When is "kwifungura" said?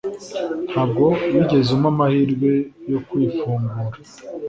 3.07-3.97